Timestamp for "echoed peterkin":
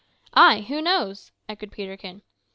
1.47-2.23